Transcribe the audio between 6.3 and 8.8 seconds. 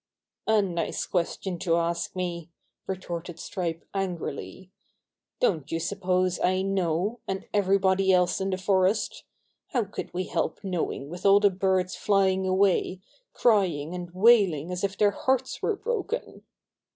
I know, and everybody else in the